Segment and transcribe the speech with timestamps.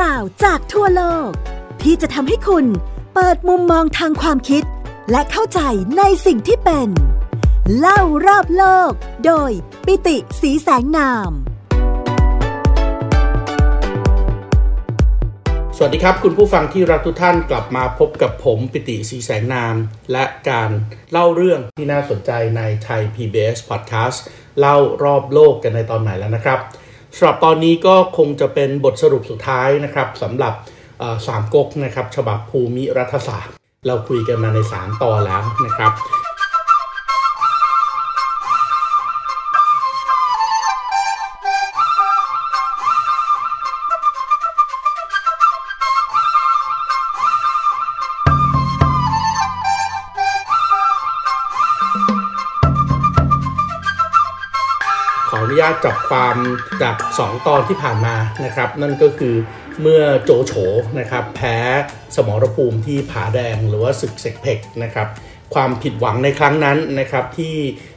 [0.00, 1.30] ราวจากทั่วโลก
[1.82, 2.66] ที่จะทำให้คุณ
[3.14, 4.62] เปิดมุมมองทางความคิด
[5.10, 5.60] และเข้าใจ
[5.98, 6.88] ในสิ่งที่เป็น
[7.78, 8.90] เล่ารอบโลก
[9.26, 9.50] โดย
[9.86, 11.30] ปิติสีแสงนาม
[15.76, 19.74] สวัสดีครับ คุณผู้ฟังที่รักทุกท่านกลับมาพบกับผมปิติสีแสงนาม
[20.12, 20.70] และการ
[21.12, 24.18] เล่าเรื่องที่น่าสนใจในไทย PBS Podcast
[24.60, 26.60] เล่ารอบโลกกันในตอนไหนแล้วนะครับ
[27.16, 30.54] สำหรับตอนนี้ก็คงจะเป็นบทสรุปสุดท้ายนะครับสำหรับ
[31.26, 33.54] สามก๊กนะครับฉบับภูมิรัฐศาสตร์
[33.86, 35.92] เราคุยกันมาใน 3 ตอนแล้วนะครับ
[55.60, 56.36] ญาตจับความ
[56.82, 59.34] จาก 2 ตอนที่ผ่านมานะครับ นั่นก็คือ
[59.82, 60.52] เมื่อโจโฉ
[60.98, 61.56] นะครับแพ้
[62.16, 65.08] สมรภูมิที่ผาแดงหรือว่าศึกเซกเพกนะครับ
[65.54, 67.54] ความผิดหวังในครั้งนั้นนะครับที่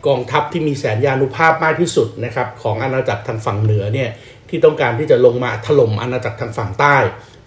[0.07, 4.09] กองทัพที่มีแสนยานุภาพมากที่สุดนะครับของอาณาจักรทางฝั่งเหนือเนี่ย
[4.49, 6.97] ที่ต้องการที่จะลงมาถล่มอาณาจักรทางฝั่งใต้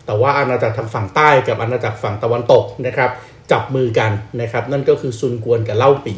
[0.06, 3.10] แต่ว่าอาณาจักรทางฝั่งใต้กับอาณาจักรฝั่งตะวันตกนะครับ
[3.52, 4.10] จับมือกัน
[4.40, 6.14] นะครับนั่นก็คือซุนกวนกับเล่าปี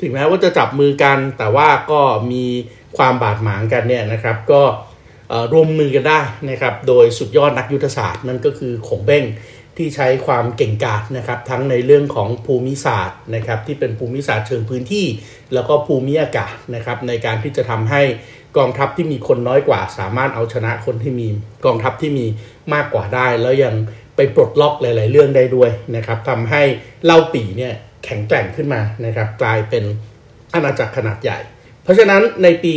[0.00, 2.00] ถึงแม้ว่าจะจับมือกันแต่ว่าก็
[2.32, 2.44] มี
[2.98, 4.62] ความบาดหมางกันเนี่ยนะครับก็
[5.52, 9.24] รวมมือกันได้นะครับโดยสุดยอดนักยุทธศาสตร์นั่นก็คือขงเบ้ง
[9.76, 15.06] ที่ใช้ความเก่งกาจนะครับทั้งในเรื่องของภูมิศาสตร์นะครับที่เป็นภูมิศาสตร์เชิงพื้นที่
[15.54, 18.02] แล้วก็ภูมิอากาศนะครับในการที่จะทำให้
[18.56, 21.28] กองทัพที่มีคนน้อยกว่า สามารถเอาชนะคนที่มี
[21.64, 22.26] กองทัพที่มี
[22.74, 23.74] มากกว่าได้ แล้วยัง
[24.16, 26.62] ไปปลดล็อกหลาย ๆ เรื่องได้ด้วยนะครับทำให้
[27.04, 27.72] เล่าปีเนี่ย
[28.04, 29.84] แข็งแกร่งขึ้นมานะครับกลายเป็น
[30.54, 31.38] อาณาจักรขนาดใหญ่
[31.84, 32.74] เพราะฉะนั้นในปี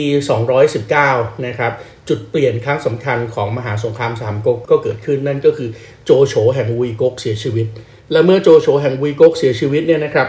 [0.71, 1.71] 219 นะครับ
[2.09, 5.69] จุดเปลี่ยนครั้งสำคัญของมหาสงครามสามก๊กก็เกิดขึ้นนั่นก็คือ
[6.05, 7.67] โจโฉแห่งวีก๊กเสียชีวิต
[8.11, 10.27] และเมื่อโจโฉแห่งวีก๊กเสียชีวิตเนี่ยนะครับ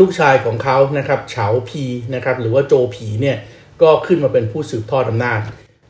[0.00, 1.84] ลูกชายของเขานะครับเฉาพี
[2.14, 3.36] นะครับหรือว่าโจผีเนี่ย
[3.82, 5.40] ก็ขึ้นมาเป็นผู้สืบทอดอำนาจ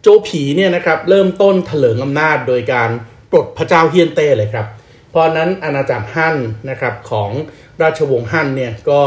[0.02, 2.90] โจผีเนี่ยนะครับเริ่มต้นเถลิงอำนาจโดยการ
[3.30, 4.66] ปลดพระเจ้าเฮียนเต้เลยครับ
[5.10, 6.36] เพราะนั้นอาณาจักรฮั่น
[6.70, 7.30] นะครับของ
[7.82, 9.00] ราชวงศ์ฮั่นเนี่ยก็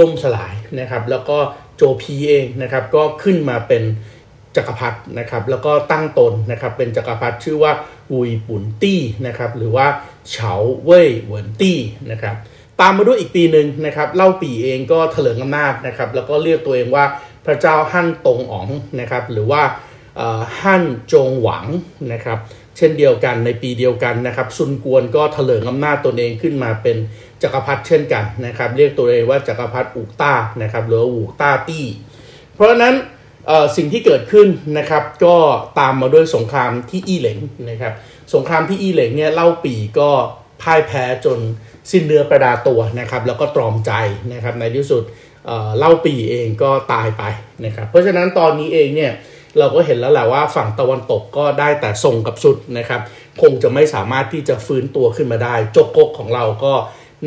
[0.00, 1.38] ล่มสลายนะครับแล้วก็
[1.78, 3.82] โจพีเองนะครับก็ขึ้นมาเป็น
[4.56, 7.72] จักรพรรดินะครับแล้วก็ตั้งตนนะครับเป็นจักรพรรดิชื่อว่า
[8.12, 9.86] วุยปุนตี้นะครับหรือว่า
[10.30, 10.52] เฉา
[10.84, 11.78] เว่ยเหวินตี้
[12.10, 12.36] นะครับ
[12.80, 17.04] ตามมาด้วยอีกปีหนึ่งนะครับเล่าปีเองก็เถลิงอำนาจนะครับแล้วก็เรียกตัวเองว่า
[17.46, 18.68] พระเจ้าฮั่นตงอ๋อง
[19.00, 19.62] นะครับหรือว่า
[20.60, 21.66] ฮั่นจงหวัง
[22.12, 22.38] นะครับ
[22.76, 26.96] เช่นเดียวกันในปีเดียวกันนะครับซุนกวนก็เถลิงอำนาจตนเองขึ้นมาเป็น
[27.42, 31.86] จักรพรรดิเช่นกันนะครับ เรียกตัวเองว่าจักรพรรดิอูต้านะครับหรืออูต้าตี้
[32.54, 32.94] เพราะฉะนั้น
[33.76, 35.36] สิ่งที่เกิดขึ้นนะครับ ก็
[35.78, 37.38] ตามมาด้วยสงครามที่อี้เหลง
[37.70, 37.92] นะครับ
[38.34, 40.10] สงครามที่อี้เหลงเนี่ยเล่าปีก็
[40.62, 41.38] พ่ายแพ้จน
[41.90, 43.92] สิ้นเนื้อประดาตัวนะครับ แล้วก็ตรอมใจ
[44.32, 45.02] นะครับ ในที่สุด
[45.78, 47.22] เล่าปีเองก็ตายไป
[47.64, 49.12] นะครับ เพราะฉะนั้นตอนนี้เองเนี่ย
[49.58, 53.00] เราก็เห็นแล้วแหละว่าฝั่งตะวันตกก็ได้แต่ส่งกับสุดนะครับ
[53.42, 56.72] คงจะไม่สามารถที่จะฟื้นตัวขึ้นมาได้จกกกของเราก็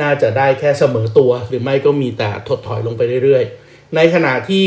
[0.01, 4.65] น่าจะได้แค่เสมอตัว หรือไม่ก็มีแต่ถดถอยลงไปเรื่อยๆ ในขณะที่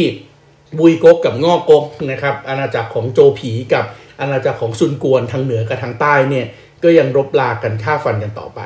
[0.78, 3.84] บุยกกกับงอกกนะครับอาณาจักรของโจผีกับ
[4.20, 6.46] อาณาจักรของซุนกวนทางเหนือกับทางใต้เนี่ย
[6.82, 8.60] ก็ยังรบลากันฆ่าฟันกันต่อไป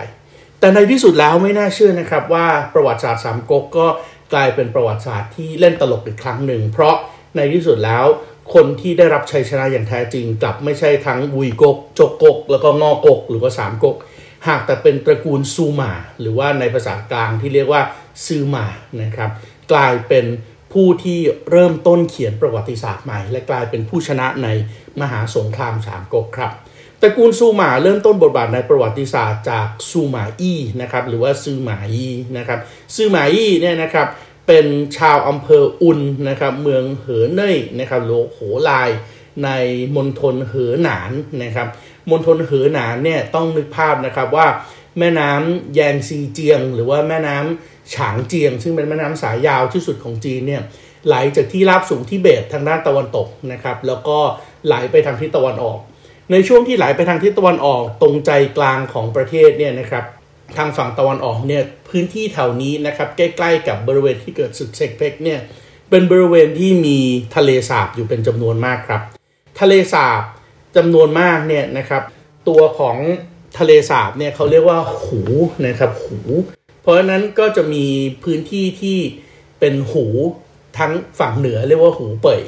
[0.61, 3.87] แต่ในที่สุดแล้วไม่น่าเชื่อนะครับว่าประวัติศาสตร์สามก๊กก็
[4.33, 6.95] กลายเป็นประวัติศาสตร์ที่เล่นตลกอีกครั้งหนึ่ง เพราะ
[7.37, 8.05] ในที่สุดแล้ว
[8.55, 13.97] คนที่ได้รับชัยชนะอย่างแท้จริงกลับไม่ใช่ทั้งวุยกกจกกก แล้วก็งอกก หรือว่าสามกก
[14.47, 17.83] หากแต่เป็นตระกูลซูมา หรือว่าในภาษากลางที่เรียกว่า
[18.27, 18.67] ซือมา
[19.03, 19.31] นะครับ
[19.73, 20.27] กลายเป็น
[20.73, 24.49] ผู้ที่เริ่มต้นเขียนประวัติศาสตร์ใหม่ และกลายเป็นผู้ชนะใน
[25.01, 26.53] มหาสงครามสามก๊กครับ
[27.03, 32.59] ตระกูลซูมาเริ่มต้นบทบาทในประวัติศาสตร์จากซูมาอี้นะครับหรือว่าซือหมาอี้นะครับ
[32.95, 34.09] ซือหมาอี้เนี่ยนะครับ
[34.47, 34.67] เป็น
[34.99, 38.89] ชาวอำเภออุนนะครับเมืองเหอเน่ยนะครับโลโหลาย
[39.45, 39.51] ใน
[39.97, 41.11] มณฑลเหอหนาน
[41.45, 41.69] นะครับ
[42.11, 44.47] มณฑลเหอหนานเนี่ยต้องนึกภาพนะครับว่า
[44.99, 50.63] แม่น้ำแยงซีเจียง หรือว่าแม่น้ำฉางเจียง ซึ่งเป็นแม่น้ำสายยาวที่สุดของจีนเนี่ย
[51.07, 54.19] ไหลจากที่ราบสูงที่เบตทางด้านตะวันตกนะครับ แล้วก็
[54.67, 55.79] ไหลไปทางทิศตะวันออก
[56.33, 60.05] ในช่วงที่ไหลไปทางทิศตะวันออกตรงใจกลางของประเทศเนี่ยนะครับ
[60.57, 65.41] ทางฝั่งตะวันออกเนี่ยพื้นที่แถวนี้นะครับใกล้ๆกับบริเวณที่เกิดศึกเซกเพกเนี่ย
[65.91, 66.99] เป็นบริเวณที่มี
[67.37, 69.18] ทะเลสาบอยู่เป็นจำนวนมากครับ
[69.61, 70.23] ทะเลสาบ
[70.77, 72.03] จำนวนมากเนี่ยนะครับ
[72.49, 72.97] ตัวของ
[73.59, 75.21] ทะเลสาบเนี่ยเขาเรียกว่าหู
[75.67, 76.19] นะครับหู
[76.83, 77.85] เพราะฉะนั้นก็จะมี
[78.25, 78.99] พื้นที่ที่
[79.61, 80.07] เป็นหู
[80.79, 82.43] ทั้งฝั่งเหนือเรียกว่าหูเป่ย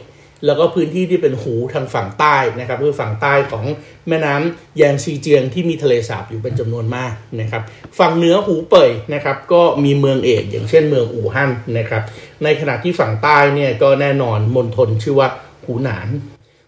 [0.47, 3.65] แล้วก็พื้นที่ที่เป็นหูทางฝั่งใต้นะครับคือฝั่งใต้ของ
[4.09, 7.63] แม่น้ำแยงซีเจียงที่มีทะเลสาบอยู่เป็นจำนวนมากนะครับ
[7.99, 12.03] ฝั่งเหนือหูเป่ยนะครับก็มีเมืองเอกอย่างเช่นเมืองอู่ฮั่นนะครับ
[12.45, 15.29] ในขณะที่ฝั่งใต้เนี่ยก็แน่นอนมณฑลชื่อว่า
[15.65, 16.09] หูหนาน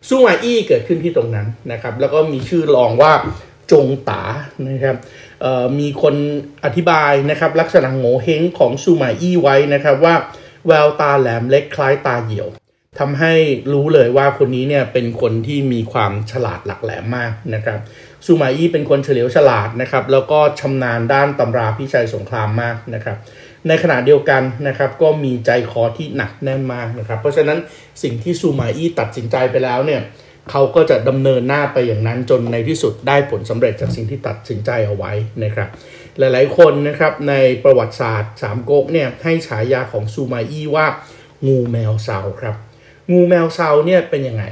[0.09, 3.13] ซุ่มาอี้เกิดขึ้นที่ตรงนั้นนะครับ แล้วก็มีชื่อรองว่า
[3.73, 4.23] จงตา
[4.69, 4.97] นะครับ
[5.79, 6.15] มีคน
[6.65, 10.15] อธิบายนะครับ ลักษณะโง่เฮงของซูมาอี้ไว้นะครับว่า
[10.67, 12.49] แววตาแหลมเล็กคล้ายตาเหี่ยว
[13.01, 13.35] ทำให้
[13.73, 17.79] รู้เลยว่าคนนี้เนี่ยเป็นคนที่มีความฉลาดหลักแหลมมากนะครับ
[18.27, 23.17] ซูมาอี้เป็นคนเฉลียวฉลาดนะครับ แล้วก็ชำนาญด้านตำราพิชัยสงครามมากนะครับ
[23.69, 27.59] ในขณะเดียวกันนะครับก็มีใจคอที่หนักแน่นมากนะครับ เพราะฉะนั้น
[28.03, 30.01] สิ่งที่ซูมาอี้ตัดสินใจไปแล้วเนี่ย
[30.51, 35.13] เขาก็จะดำเนินหน้าไปอย่างนั้นจนในที่สุดได้ผลสำเร็จจากสิ่งที่ตัดสินใจเอาไว้
[35.45, 35.69] นะครับ
[36.19, 40.87] หลายๆ คนนะครับในประวัติศาสตร์สามก๊กเนี่ยให้ฉายาของซูมาอี้ว่า
[41.47, 42.57] งูแมวเซาครับ
[43.13, 44.45] งูแมวเซาเนี่ยเป็นยังไง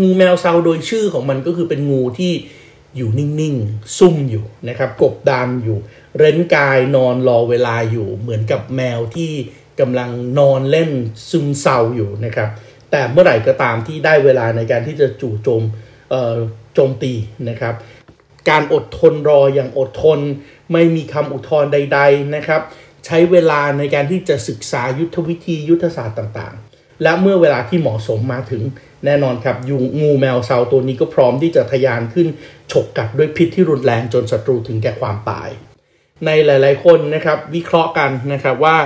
[0.00, 2.32] งูแมวเซาโดยชื่อของมันก็คือเป็นงูที่
[2.96, 5.78] อยู่นิ่งๆ ซุ่มอยู่นะครับ กบดานอยู่
[6.18, 9.32] เร้นกายนอนรอเวลาอยู่ เหมือนกับแมวที่
[9.80, 10.90] กำลังนอนเล่น
[11.30, 12.48] ซึมเศร้าอยู่นะครับ
[12.90, 15.62] แต่เมื่อไหร่ก็ตามที่ได้เวลาในการที่จะจู่โจม
[16.74, 17.12] โจมตี
[17.48, 17.74] นะครับ
[18.50, 20.20] การอดทนรออย่างอดทน
[20.72, 22.60] ไม่มีคำอุทธรณ์ใด ๆนะครับ
[23.06, 26.56] ใช้เวลาในการที่จะศึกษายุทธวิธียุทธศาสตร์ต่าง
[27.02, 28.62] และเมื่อเวลาที่เหมาะสมมาถึง
[29.04, 32.28] แน่นอนครับยุงงูแมวเซาตัวนี้ก็พร้อมที่จะทะยานขึ้น
[32.72, 35.48] ฉกกัดด้วยพิษที่รุนแรงจนศัตรูถึงแก่ความตาย
[36.26, 38.76] ในหลาย ๆ คนนะครับวิเคราะห์กันนะครับว่า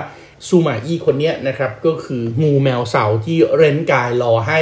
[0.48, 4.60] ซูมาอี้คนนี้นะครับก็คืองูแมวเสาที่เร้นกายรอให้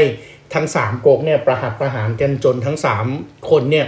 [0.54, 2.78] ทั้ง 3ก๊กเนี่ยประหัตประหารกันจนทั้ง
[3.12, 3.86] 3 คนเนี่ย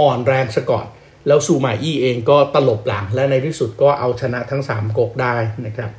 [0.00, 0.86] อ่อนแรงซะก่อน
[1.26, 5.36] แล้วซูมาอี้เองก็ตลบหลังและในที่สุดก็เอาชนะทั้ง 3ก๊กได้
[5.66, 5.90] นะครับ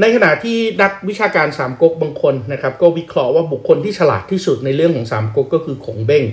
[0.00, 6.24] ในขณะที่นักวิชาการสามก๊กบางคนนะครับก็วิเคราะห์ว่าบุคคลที่ฉลาดที่สุดในเรื่องของสามก๊กก็คือขงเบ้ง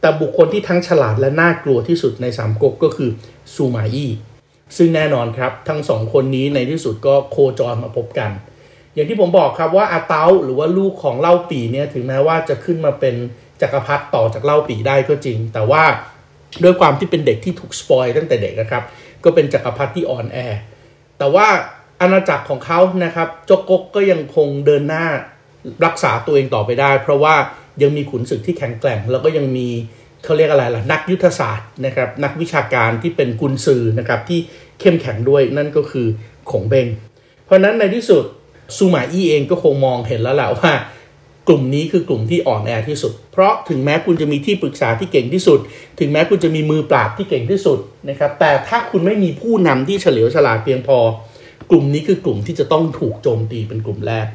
[0.00, 3.10] แต่บุคคลที่ทั้งฉลาดและน่ากลัวที่สุดในสามก๊กก็คือ
[3.54, 4.10] ซูมาอี้
[4.76, 8.30] ซึ่งแน่นอนครับทั้งสองคนนี้ในที่สุดก็โคจรมาพบกัน
[8.94, 13.14] อย่างที่ผมบอกครับว่าอาเตาหรือว่าลูกของเล่าปีเนี่ยถึงแม้ว่าจะขึ้นมาเป็น
[13.62, 15.84] จักรพรรดิต่อจากเล่าปีได้ก็จริง แต่ว่า
[16.62, 18.82] ด้วยความที่เป็นเด็กที่ถูกสปอยตั้งแต่เด็กนะครับ
[19.24, 20.38] ก็เป็นจักรพรรดิที่อ่อนแอ
[21.18, 21.46] แต่ว่า
[22.00, 25.06] อาณาจักรของเขานะครับจกกกก็ยังคงเดินหน้า
[25.84, 27.34] รักษาตัวเองต่อไปได้ เพราะว่า
[27.82, 29.68] ยังมีขุนศึกที่แข็งแกร่ง แล้วก็ยังมี
[30.24, 34.40] เขาเรียกอะไรล่ะนักยุทธศาสตร์นะครับนักวิชาการที่เป็นกุนซือนะครับที่
[34.80, 36.06] เข้มแข็งด้วยนั่นก็คือ
[36.50, 36.86] ขงเบง
[37.44, 38.24] เพราะนั้นในที่สุด
[38.76, 40.72] ซูมาอี้เองก็คงมองเห็นแล้วแหละว่า
[41.48, 45.58] กลุ่มนี้คือกลุ่มที่อ่อนแอที่สุด เพราะถึงแม้คุณจะมีที่ปรึกษาที่เก่งที่สุด
[46.00, 47.78] ถึงแม้คุณจะมีมือปราบที่เก่งที่สุด
[48.08, 50.98] นะครับ แต่ถ้าคุณไม่มีผู้นำที่เฉลียวฉลาดเพียงพอ
[51.70, 54.26] กลุ่มนี้คือกลุ่มที่จะต้องถูกโจมตีเป็นกลุ่มแรก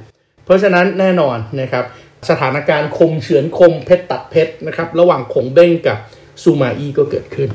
[0.45, 1.83] เพราะฉะนั้นแน่นอนนะครับ
[2.29, 5.97] สถานการณ์คมเฉือนคมเพชรตัดเพชรนะครับระหว่างคงเบ้งกับ
[6.43, 7.49] ซูมาอี้ก็เกิดขึ้น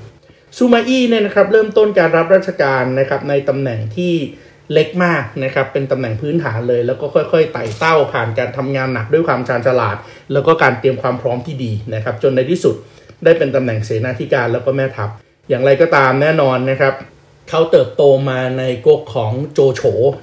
[0.56, 4.14] ซูมาอี้เนี่ยนะครับเริ่มต้นการรับราชการนะครับในตำแหน่งที่
[4.72, 9.96] เล็กมากนะครับเป็นตำแหน่งพื้นฐานเลย แล้วก็ค่อยๆไต่เต้าผ่านการทำงานหนักด้วยความชาญฉลาด
[10.32, 12.74] แล้วก็การเตรียมความพร้อมที่ดีนะครับจนในที่สุด
[13.24, 15.10] ได้เป็นตำแหน่งเสนาธิการแล้วก็แม่ทัพ
[15.48, 16.94] อย่างไรก็ตามแน่นอนนะครับ
[17.50, 19.82] เขาเติบโตมาในก๊กของโจโฉ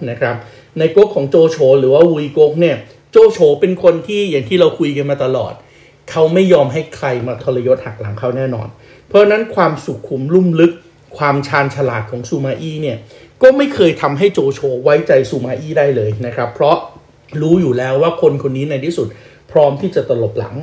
[0.10, 0.36] นะครับ
[0.80, 2.78] ในก๊กของโจโฉหรือว่าวุยก๊กเนี่ย
[3.12, 5.54] โจโฉเป็นคนที่อย่างที่เราคุยกันมาตลอด
[6.12, 8.68] เขาไม่ยอมให้ใครมาทรยศหักหลังเขาแน่นอน
[9.08, 10.72] เพราะนั้นความสุขุมลุ่มลึก
[11.18, 12.98] ความชาญฉลาดของซูมาอี้เนี่ย
[13.42, 16.78] ก็ไม่เคยทำให้โจโฉไว้ใจซูมาอี้ได้เลยนะครับ เพราะ
[17.42, 19.08] รู้อยู่แล้วว่าคนคนนี้ในที่สุด
[19.52, 20.56] พร้อมที่จะตลบหลัง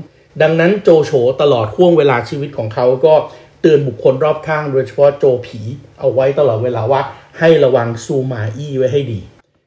[0.42, 1.12] ดังนั้นโจโฉ
[1.42, 3.14] ตลอดห่วงเวลาชีวิตของเขาก็
[3.60, 5.60] เตือนบุคคลรอบข้าง โดยเฉพาะโจผี
[6.00, 7.00] เอาไว้ตลอดเวลาว่า
[7.38, 9.20] ให้ระวังซูมาอี้ไว้ให้ดี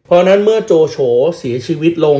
[0.05, 0.97] เพราะนั้นเมื่อโจโฉ
[1.37, 2.19] เสียชีวิตลง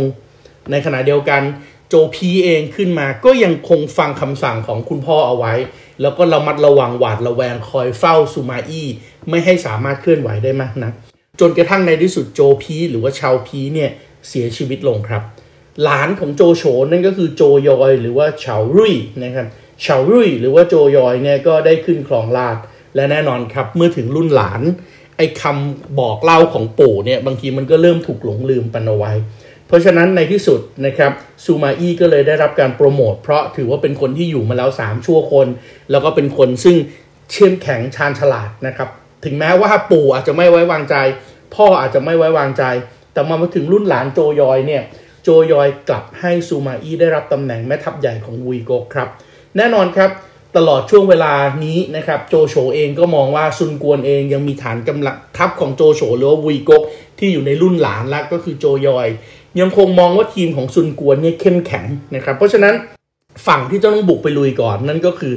[0.71, 1.41] ในขณะเดียวกัน
[1.89, 5.53] โจพีเองขึ้นมาก็ยังคงฟังคำสั่งของคุณพ่อเอาไว้
[6.01, 8.87] แล้วก็ระมัดระวังหวาดระแวงคอยเฝ้าซูมาอี้
[9.29, 10.93] ไม่ให้สามารถเคลื่อนไหวได้มากนะัก
[11.39, 13.89] จนกระทั่งในที่สุดโจพีหรือว่าชาวพีเนี่ย
[14.29, 15.23] เสียชีวิตลงครับ
[15.83, 19.47] หลานของโจโฉนั่นก็คือโจยอย หรือว่าเฉารุ่ยนะครับ
[19.81, 22.57] เฉารุ่ยหรือว่าโจยอยเนี่ยก็ได้ขึ้นครองราช
[22.95, 24.61] และแน่นอนครับเมื่อถึงรุ่นหลาน
[25.17, 29.11] ไอ้คำบอกเล่าของปู่เนี่ยบางทีมันก็เริ่มถูกหลงลืมไปเอาไว้
[29.69, 31.11] เพราะฉะนั้นในที่สุดนะครับ
[31.45, 35.47] ซูมาอี้ก็เลยได้รับการโปรโมทเพราะถือว่าเป็นคนที่อยู่มาแล้ว 3 ชั่วคน
[35.91, 36.75] แล้วก็เป็นคนซึ่ง
[37.31, 38.89] เชื่อมแข็งชาญฉลาดนะครับ
[39.25, 40.95] ถึงแม้ว่าปู่อาจจะไม่ไว้วางใจ
[41.55, 42.63] พ่ออาจจะไม่ไว้วางใจ
[43.13, 44.83] แต่มาถึงรุ่นหลานโจยอยเนี่ย
[45.23, 49.07] โจยอยกลับให้ซูมาอี้ได้รับตำแหน่งแม่ทัพใหญ่ของวุยโกครับ
[49.57, 50.11] แน่นอนครับ
[50.57, 51.33] ตลอดช่วงเวลา
[51.65, 56.71] นี้นะครับโจโฉเองก็มองว่าซุนกวนเองยังมีฐานกำลังทัพของโจโฉหรือว่าวุยก
[57.19, 59.07] ที่อยู่ในรุ่นหลานและก็คือโจยอย
[59.59, 62.73] ยังคงมองว่าทีมของซุนกวนเนี่ยเข้มแข็งนะครับ เพราะฉะนั้น
[63.47, 65.33] ฝั่งที่จะต้องบุกไปลุยก่อนนั่นก็คือ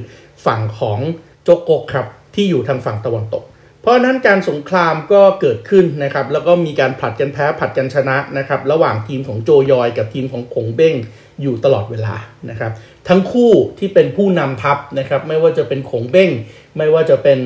[0.46, 0.98] ฝั่งของ
[1.44, 3.44] โจกกครับที่อยู่ทางฝั่งตะวันตก
[3.80, 10.94] เพราะนั้นการสงครามก็เกิดขึ้นนะครับ แล้วก็มีการผลัดกันแพ้ผลัดกันชนะนะครับ ระหว่างทีมของโจยอยกับทีมของขงเบ้ง
[11.42, 12.14] อยู่ตลอดเวลา
[12.50, 12.72] นะครับ
[13.08, 16.30] ทั้งคู่ที่เป็นผู้นำทัพนะครับ ไม่ว่าจะเป็นขงเบ้ง
[16.78, 17.38] ไม่ว่าจะเป็น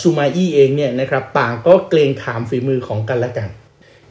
[0.00, 3.48] ซูมาอี้เองเนี่ยนะครับ ต่างก็เกรงขามฝีมือของกันและกัน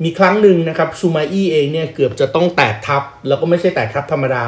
[0.03, 4.44] มีครั้งหนึ่งนะครับซูมาอี้เองเนี่ยเกือบจะต้องแตกทัพแล้วก็ไม่ใช่แตกทัพธรรมดา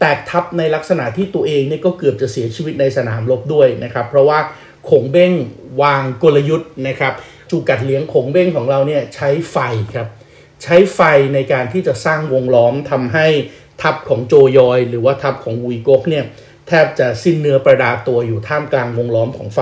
[0.00, 4.38] แตกทัพในลักษณะที่ตัวเองเนี่ยก็เกือบจะเสียชีวิตในสนามรบด้วยนะครับ เพราะว่า
[4.90, 5.32] ขงเบ้ง
[5.82, 7.12] วางกลยุทธ์นะครับ
[7.50, 9.56] จูกัดเลี้ยงขงเบ้งของเราเนี่ยใช้ไฟ
[9.94, 10.08] ครับ
[10.62, 11.00] ใช้ไฟ
[11.34, 13.26] ในการที่จะสร้างวงล้อมทำให้
[13.82, 16.24] ทัพของโจยอย หรือว่าทัพของวุยกกเนี่ย
[16.68, 19.60] แทบจะสิ้นเนื้อประดาตัวอยู่ท่ามกลางวงล้อมของไฟ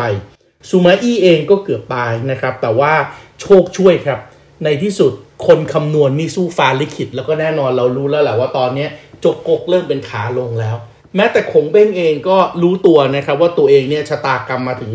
[0.68, 2.92] ซูมาอี้เองก็เกือบตายนะครับ แต่ว่า
[3.40, 4.20] โชคช่วยครับ
[4.64, 5.12] ในที่สุด
[5.46, 8.86] คนคำนวณนี่สู้ฟ้าลิขิต แล้วก็แน่นอนเรารู้แล้วแหละว่าตอนนี้
[9.24, 10.76] จกกกเริ่มเป็นขาลงแล้ว
[11.16, 14.92] แม้แต่คงเบ้งเองก็รู้ตัวนะครับว่าตัวเองเนี่ยชะตากรรมมาถึง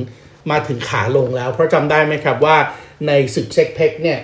[0.51, 2.57] มาถึงขาลงแล้ว เพราะจำได้ไหมครับว่า
[3.07, 4.19] ในศึกเช็คเพ็กเนี่ย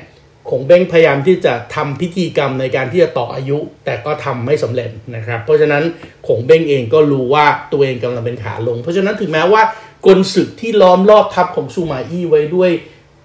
[0.50, 5.84] คงเบ้งพยายามที่จะทำพิธีกรรมในการที่จะต่ออายุ แต่ก็ทำไม่สำเร็จนะครับ เพราะฉะนั้น
[6.28, 9.62] คงเบ้งเองก็รู้ว่าตัวเองกำลังเป็นขาลง เพราะฉะนั้นถึงแม้ว่า
[10.08, 12.72] กลศึกที่ล้อมรอบทัพของซูมาอี้ไว้ด้วย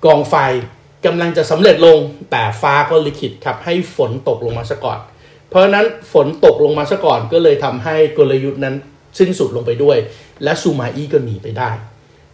[0.05, 0.35] กองไฟ
[1.07, 1.99] กำลังจะสำเร็จลง
[2.31, 4.99] แต่ฟ้าก็ลิขิตครับให้ฝนตกลงมาซะก่อน
[5.49, 8.75] เพราะนั้นฝนตกลงมาซะก่อนก็เลยทำให้กลยุทธ์นั้น
[9.19, 9.99] สิ้นสุดลงไปด้วย
[10.45, 11.71] และซูมาอี้ก็หนีไปได้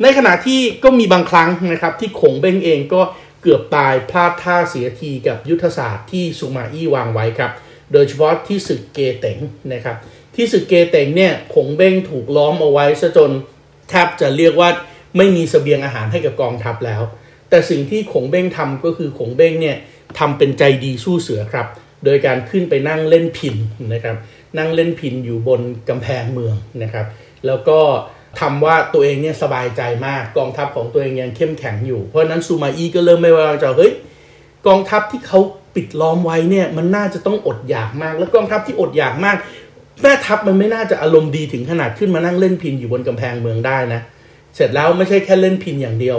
[0.03, 3.03] ในขณะที่ก็มีบางครั้งนะครับที่ขงเบ้งเองก็
[3.43, 7.53] เกือบตายพลาดท่าเสียทีกับยุทธศาสตร์ที่ซูมาอี้วางไว้ครับ
[7.93, 9.39] โดยเฉพาะที่ศึกเกเตง
[9.73, 9.97] นะครับ
[10.35, 13.31] ที่ศึกเกเตงเนี่ยขงเบ้งถูกล้อมเอาไว้ซะจน
[13.91, 14.69] แทบจะเรียกว่า
[15.17, 17.03] ไม่มีสเสบียงอาหารให้กับกองทัพแล้ว
[17.53, 19.77] แต่สิ่งที่ขงเบ้งทำก็คือขงเบ้งเนี่ย
[20.19, 21.67] ทำเป็นใจดีสู้เสือครับ
[22.05, 23.57] โดยการขึ้นไปนั่งเล่นพิน
[23.93, 24.17] นะครับ
[24.59, 27.07] นั่งเล่นพินอยู่บนกำแพงเมืองนะครับ
[27.47, 27.79] แล้วก็
[28.41, 33.93] ทำว่าตัวเองเนี่ยสบายใจมากกองทัพของตัวเองยังเข้มแข็งอยู่ เพราะนั้นซูมาอีก็เริ่มไม่ไว้วางใจเฮ้ย
[34.67, 35.41] กองทัพที่เขา
[35.75, 39.37] ปิดล้อมไว้เนี่ยมันน่าจะต้องอดอยากมาก แล้วกองทัพที่อดอยากมาก
[40.03, 44.01] แม่ทัพมันไม่น่าจะอารมณ์ดีถึงขนาดขึ้นมานั่งเล่นพินอยู่บนกำแพงเมืองได้นะ
[44.57, 46.19] เสร็จแล้วไม่ใช่แค่เล่นพินอย่างเดียว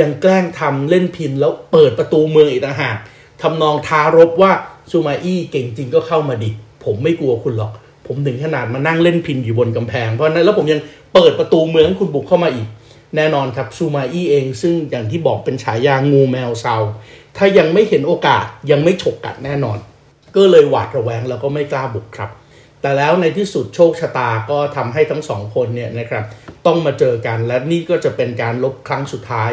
[0.00, 2.96] ยังแกล้งทำเล่นพินแล้วเปิดประตูเมืองอีกต่างหาก
[3.42, 4.52] ทำนองทารบว่า
[4.90, 6.50] ซูมาอี้เก่งจริงก็เข้ามาดิ
[6.84, 7.72] ผมไม่กลัวคุณหรอก
[8.06, 10.80] ผมถึงขนาดมานั่งเล่นพินอยู่บนกำแพง เพราะนั้นแล้วผมยัง
[11.14, 12.68] เปิดประตูเมืองให้คุณบุกเข้ามาอีก
[13.16, 16.76] แน่นอนครับซูมาอี้เองซึ่งอย่างที่บอกเป็นฉายางูแมวเซา
[17.36, 19.78] ถ้ายังไม่เห็นโอกาสยังไม่ฉกกัดแน่นอน
[20.34, 22.30] ก็เลยหวาดระแวงแล้วก็ไม่กล้าบุกครับ
[22.80, 26.24] แต่แล้วในที่สุดโชคชะตาก็ทำให้ทั้งสองคนเนี่ยนะครับ
[26.66, 29.50] ต้องมาเจอกันและนี่ก็จะเป็นการลบครั้งสุดท้าย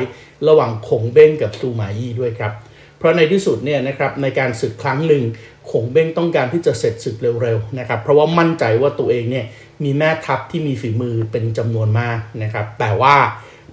[0.48, 2.52] ระหว่างขงเบ้งกับซูมายี่ด้วยครับ
[2.98, 5.24] เพราะในที่สุดเนี่ยนะครับในการศึกครั้งหนึ่ง
[5.72, 9.46] ขงเบ้งต้องการที่จะเสร็จศึกเร็วๆนะครับเพราะว่ามั่นใจว่าตัวเองเนี่ย
[9.84, 13.16] มีแม่ทัพที่มีฝีมือเป็นจำนวนมากนะครับ แต่ว่า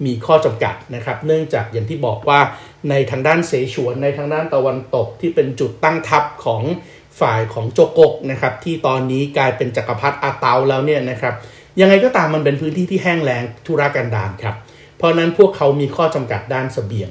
[0.05, 2.39] มีข้อจำกัดนะครับ เนื่องจากอย่างที่บอกว่า
[2.89, 6.61] ในทางด้านเสฉวนในทางด้านตะวันตกที่เป็นจุดตั้งทัพของ
[7.19, 11.33] ฝ่ายของโจกกนะครับที่ตอนนี้กลายเป็นจักรพรรดิอาเตาแล้วเนี่ยนะครับ
[11.79, 14.55] ยังไงก็ตามมันเป็นพื้นที่ที่แห้งแล้งทุรกันดารครับ
[14.97, 17.09] เพราะนั้นพวกเขามีข้อจำกัดด้านสเสบียง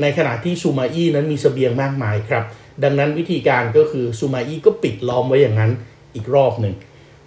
[0.00, 2.44] ในขณะที่ซูมาอี้นั้นมีสเสบียงมากมายครับ
[2.82, 5.70] ดังนั้นวิธีการก็คือซูมาอี้ก็ปิดล้อมไว้อย่างนั้น
[6.14, 6.74] อีกรอบหนึ่ง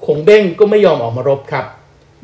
[0.06, 1.66] คงเบ้งก็ไม่ยอมออกมารบครับ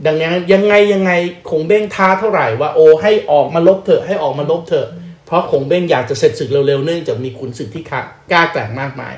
[0.05, 1.11] ดังนั้นยังไงยังไง
[1.49, 4.87] คงเบ้งท้าเท่าไหร่ว่าโอให้ออกมาลบเถอะให้ออกมาลบเถอะ
[5.25, 7.83] เพราะคงเบ้งอยากจะเสร็จศึกเร็วๆเนื่องจากมีขุนศึกที่
[8.31, 9.13] กล้าแกร่งมากมาย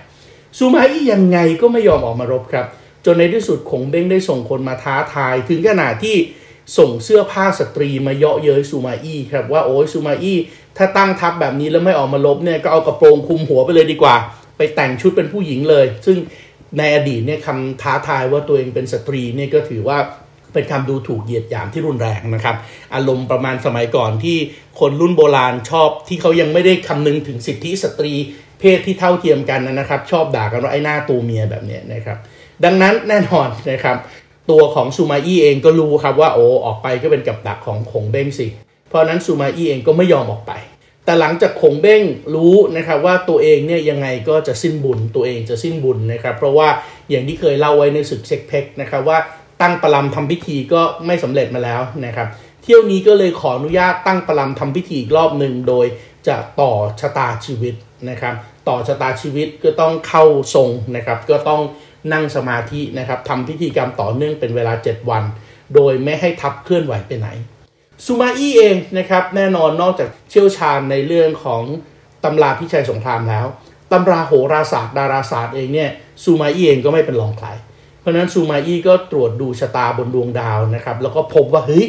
[0.58, 2.66] ซูมาอี้ยังไงก็ไม่ยอมออกมารบครับ
[3.06, 6.16] จนในที่สุดคงเบ้งได้ส่งคนมาท้าทาย ถึงขนาดที่
[6.78, 10.38] ส่งเสื้อผ้าสตรีมาเยาะเย้ยซูมาอี้ครับว่าโอ้ยซูมาอี้
[10.78, 14.16] ถ้าตั้งทัพแบบนี้แล้วไม่ออกมารบเนี่ยก็เอากระโปรงคลุมหัวไปเลยดีกว่า
[14.58, 16.18] ไปแต่งชุดเป็นผู้หญิงเลย ซึ่ง
[16.78, 19.98] ในอดีตเนี่ยคำท้าทายว่าตัวเองเป็นสตรีเนี่ยก็ถือว่า
[20.54, 22.56] เป็นคำดูถูกเหยียดหยามที่รุนแรงนะครับ
[22.96, 24.38] อารมณ์ประมาณสมัยก่อนที่
[24.80, 28.14] คนรุ่นโบราณชอบที่เขายังไม่ได้คำนึงถึงสิทธิสตรี
[28.64, 32.18] เพศที่เท่าเทียมกันนะครับ ชอบด่ากันว่าไอ้หน้าตัวเมียแบบนี้นะครับ
[32.66, 33.98] ดังนั้นแน่นอนนะครับ
[34.52, 38.48] ตัวของซูมาอี้เองก็รู้ครับว่าโอ้ออกไปก็เป็นกับดักของคงเบ้งสิ
[38.90, 40.52] เพราะนั้นซูมาอี้เองก็ไม่ยอมออกไป
[41.06, 42.04] แต่หลังจากคงเบ้ง
[42.36, 46.68] รู้นะครับว่าตัวเองเนี่ยยังไงก็จะสิ้นบุญตัวเองจะสิ้นบุญนะครับ เพราะว่า
[47.10, 49.18] อย่างที่เคยเล่าไว้ในศึกเช็คเพกนะครับว่า
[49.62, 52.28] ตั้งประลำทำพิธีก็ไม่สำเร็จมาแล้วนะครับ
[52.64, 55.86] เที่ยวนี้ก็เลยขออนุญาตตั้งประลำทำพิธีอีกรอบหนึ่งโดย
[56.28, 57.74] จะต่อชะตาชีวิต
[58.10, 58.34] นะครับ
[58.68, 60.26] ต่อชะตาชีวิตก็ต้องเข้า
[60.56, 61.62] ทรงนะครับ ก็ต้อง
[62.14, 65.24] นั่งสมาธินะครับทำพิธีกรรมต่อเนื่องเป็นเวลา 7 วัน
[65.76, 67.28] โดยไม่ให้ทับเคลื่อนไหวไปไหน
[68.06, 71.64] ซูมาอี้เองนะครับแน่นอนนอกจากเชี่ยวชาญในเรื่องของ
[72.24, 73.46] ตำราพิชัยสงครามแล้ว
[73.92, 75.90] ตำราโหราศาสตร์ดาราศาสตร์เองเนี่ย
[76.24, 77.48] ซูมาอี้เองก็ไม่เป็นรองใคร
[78.00, 81.86] เพราะฉะนั้นซูมาอี้ก็ตรวจดูชะตาบนดวงดาวนะครับแล้วก็พบว่าเฮ้ย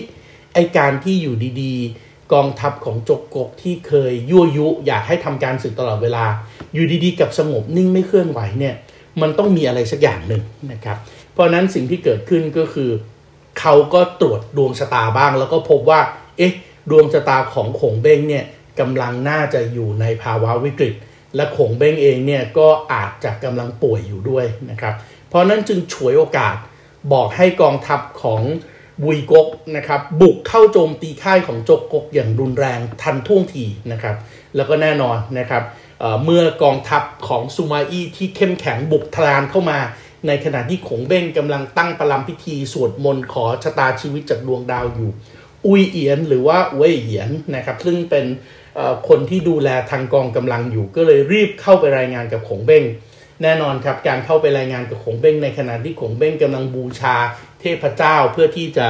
[0.55, 6.25] ไอการที่อยู่ดีๆ กองทัพของจกกกที่เคยยั่วยุ อยากให้ทำการศึกตลอดเวลา
[6.73, 8.75] อยู่ดีๆ กับสงบนิ่งไม่เคลื่อนไหวเนี่ย
[9.21, 10.97] มันต้องมีอะไรสักอย่างหนึ่งนะครับ
[11.33, 12.91] เพราะนั้นสิ่งที่เกิดขึ้นก็คือ
[13.61, 16.01] เขาก็ตรวจดวงชะตาบ้าง แล้วก็พบว่า
[16.39, 16.53] เอ๊ะ
[16.91, 18.45] ดวงชะตาของขงเบ้งเนี่ย
[18.81, 20.95] กำลังน่าจะอยู่ในภาวะวิกฤต
[21.37, 24.95] และขงเบ้งเองเนี่ยก็อาจจะกำลังป่วยอยู่ด้วยนะครับ
[25.29, 26.57] เพราะนั้นจึงฉวยโอกาส
[27.13, 28.43] บอกให้กองทัพของ
[29.03, 34.17] บุยกกนะครับบุกเข้าโจมตีค่ายของจกกกอย่างรุนแรงทันท่วงทีนะครับ
[34.57, 35.63] แล้วก็แน่นอนนะครับ
[36.01, 39.79] เเมื่อกองทัพของซูมาอี้ที่เข้มแข็งบุกทลานเข้ามา
[40.27, 45.11] ในขณะที่ขงเบ้งกำลังตั้งประลัมพิธีสวดมนต์ขอชะตาชีวิตจากดวงดาวอยู่
[45.67, 48.27] อุยเอียนหรือว่าเว่ยเอียนนะครับซึ่งเป็น
[49.09, 52.85] คนที่ดูแลทางกองกำลังอยู่ก็เลยรีบเข้าไปรายงานกับขงเบ้ง
[53.43, 57.17] แน่นอนครับการเข้าไปรายงานกับขงเบ้งในขณะที่ขงเบ้งกำลังบูชา
[57.61, 58.87] เทพเจ้าเพื่อที่จะ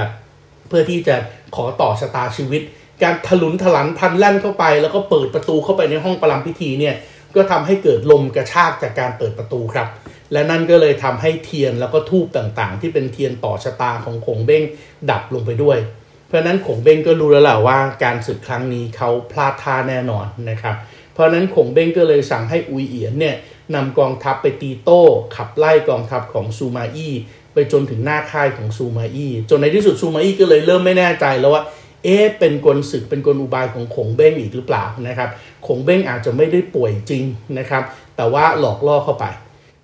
[0.68, 1.16] เพื่อที่จะ
[1.56, 2.62] ขอต่อชะตาชีวิต
[3.02, 6.94] การถลุนถลันพันแล่นเข้าไป แล้วก็เปิดประตูเข้าไปในห้องประลัมพิธีเนี่ย
[7.34, 9.88] ก็ทำให้เกิดลมกระชากจากการเปิดประตูครับ
[10.32, 14.62] และนั่นก็เลยทำให้เทียนแล้วก็ทูบต่างๆ ที่เป็นเทียนต่อชะตาของขงเบ้ง
[15.10, 15.78] ดับลงไปด้วย
[16.26, 20.76] เพราะนั้นขงเบ้งก็รู้แล้วแหละว่าการศึกครั้งนี้เขาพลาดท่าแน่นอนนะครับ
[21.14, 23.37] เพราะนั้นขงเบ้งก็เลยสั่งให้อุยเอียนเนี่ย
[23.75, 25.02] นำกองทัพไปตีโต้
[25.37, 27.14] ขับไล่กองทัพของซูมาอี้
[27.54, 31.62] ไปจนถึงหน้าค่ายของซูมาอี้จนในที่สุดซูมาอี้ก็เลยเริ่มไม่แน่ใจแล้วว่า
[32.04, 35.28] เอ๊ะเป็นกลศึกเป็นกลอุบายของขงเบ้งอีกหรือเปล่านะครับ
[35.66, 37.25] ขงเบ้งอาจจะไม่ได้ป่วยจริง
[37.59, 37.83] นะครับ
[38.16, 39.25] แต่ว่าหลอกล่อเข้าไป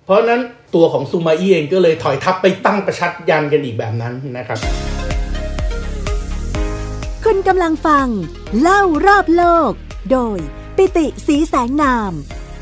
[0.05, 0.41] เพราะนั้น
[0.75, 4.59] ตัวของซูมาอี้เองก็เลยถอยทัพไปตั้งประชัดยันกันอีกแบบนั้นนะครับ
[7.25, 8.07] คุณกำลังฟัง
[8.61, 9.71] เล่ารอบโลก
[10.11, 12.11] โดย ปิติสีแสงนาม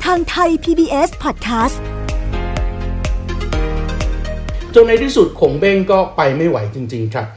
[0.05, 1.77] ทางไทย PBS Podcast
[4.73, 7.27] จนในที่สุดขงเบ้งก็ไปไม่ไหวจริง ๆ ครับ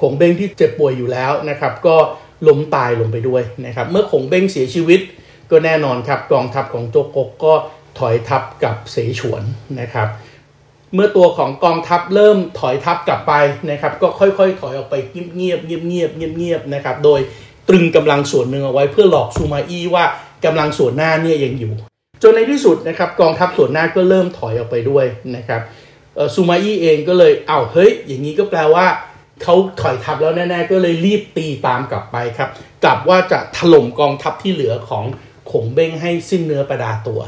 [0.00, 1.96] ขงเบ้งที่เจ็บป่วยอยู่แล้วนะครับ ก็
[2.48, 5.00] ล้มตายลงไปด้วยนะครับ เมื่อขงเบ้งเสียชีวิต
[5.50, 7.54] ก็แน่นอนครับกองทัพของโจกกก็
[7.98, 9.42] ถอยทัพกับเสฉวน
[9.80, 10.08] นะครับ
[10.94, 13.32] เมื่อตัวของกองทัพเริ่มถอยทัพกลับไป
[13.70, 14.94] นะครับ ก็ค่อยๆ ถอยออกไป
[15.36, 17.20] เงียบๆเงียบๆเงียบๆนะครับ โดย
[17.72, 20.04] ตรึงกำลังส่วนหนึ่งเอาไว้เพื่อหลอกซูมาอี้ว่า
[20.44, 21.72] กำลังส่วนหน้าเนี่ยยังอยู่
[22.22, 25.04] จนในที่สุดนะครับกองทัพส่วนหน้าก็เริ่มถอยออกไปด้วย
[25.36, 25.60] นะครับ
[26.34, 28.86] ซูมาอี้เองก็เลยเอาเฮ้ย อย่างนี้ก็แปลว่า
[29.42, 32.48] เขาถอยทัพแล้วแน่ ๆ ก็เลยรีบตีตามกลับไปครับ
[32.84, 35.04] กลับว่าจะถล่มกองทัพที่เหลือของ
[35.50, 37.20] ขงเบ้งให้สิ้นเนื้อประดาตัว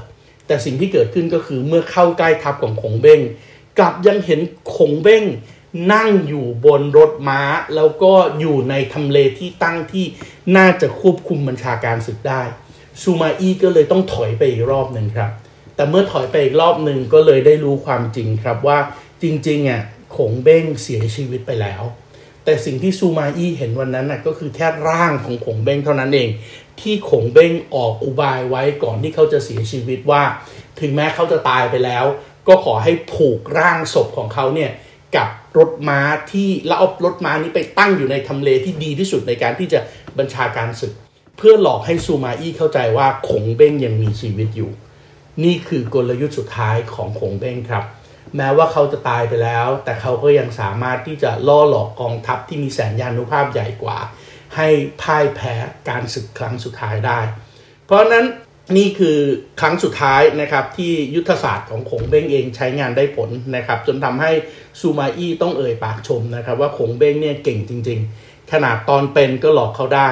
[0.46, 3.20] แต่สิ่งที่เกิดขึ้นก็คือเมื่อเข้าใกล้ทัพของขงเบ้ง
[3.78, 4.40] กลับยังเห็น
[4.76, 5.24] ขงเบ้ง
[5.92, 7.40] นั่งอยู่บนรถม้า
[7.74, 10.06] แล้วก็อยู่ในทำเลที่ตั้งที่
[10.56, 12.42] น่าจะควบคุมบัญชาการศึกได้
[13.02, 15.30] ซูมาอี้ก็เลยต้องถอยไปอีกรอบหนึ่งครับ
[15.76, 18.78] แต่เมื่อถอยไปอีกรอบหนึ่งก็เลยได้รู้ความจริงครับว่า
[19.22, 19.82] จริงๆอะ
[20.16, 21.82] ขงเบ้งเสียชีวิตไปแล้ว
[22.44, 26.28] แต่สิ่งที่ซูมาอี้เห็นวันนั้นน่ะก็คือแค่ร่างของขงเบ้งเท่านั้นเอง
[26.80, 30.22] ที่ขงเบ้งออกอุบายไว้ก่อนที่เขาจะเสียชีวิตว่า
[30.80, 32.04] ถึงแม้เขาจะตายไปแล้ว
[32.48, 34.70] ก็ขอให้ผูกร่างศพของเขาเนี่ย
[35.16, 36.00] กับ รถม้า
[36.32, 39.80] ที่แล้วเอารถม้านี้ไปตั้งอยู่ในทำเลที่ดีที่สุดในการที่จะ
[40.18, 40.92] บัญชาการศึก
[41.38, 44.70] เพื่อหลอกให้ซูมาอี้เข้าใจว่าขงเบ้งยังมีชีวิตอยู่
[45.44, 47.84] นี่คือกลยุทธ์สุดท้ายของขงเบ้งครับ
[48.36, 53.98] แม้ว่าเขาจะตายไปแล้ว แต่เขาก็ยังสามารถที่จะล่อหลอกกองทัพที่มีแสนยานุภาพใหญ่กว่า
[54.56, 54.68] ให้
[55.02, 55.54] พ่ายแพ้
[55.88, 57.20] การศึกครั้งสุดท้ายได้
[57.86, 58.24] เพราะนั้น
[58.76, 59.18] นี่คือ
[59.60, 64.32] ครั้งสุดท้ายนะครับที่ยุทธศาสตร์ของขงเบ้งเองใช้งานได้ผลนะครับ จนทำให้
[64.80, 70.10] ซูมาอี้ต้องเอ่ยปากชมนะครับ ว่าขงเบ้งเนี่ยเก่งจริง ๆ ขนาดตอนเป็นก็หลอกเขาได้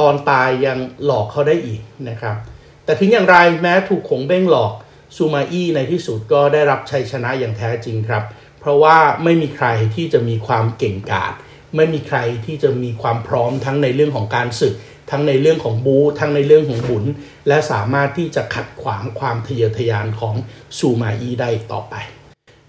[0.00, 2.36] ตอนตายยังหลอกเขาได้อีกนะครับ
[2.84, 4.72] แต่ถึงอย่างไรแม้ถูกขงเบ้งหลอก
[5.16, 8.22] ซูมาอี้ในที่สุดก็ได้รับชัยชนะอย่างแท้จริงครับ
[8.60, 11.34] เพราะว่าไม่มีใครที่จะมีความเก่งกาจ
[11.76, 14.74] ไม่มีใครที่จะมีความพร้อมทั้งในเรื่องของการศึก
[15.12, 17.04] ทั้งในเรื่องของบูทั้งในเรื่องของบุญ
[17.48, 20.34] และสามารถที่จะขัดขวางความทะเยอทะยานของ
[20.78, 21.94] ซูมาอี้ได้ต่อไป